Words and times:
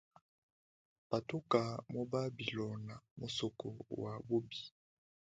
Patuka 1.09 1.61
mu 1.91 2.01
babilona 2.11 2.93
musoko 3.19 3.67
wa 4.01 4.13
bubi. 4.27 4.61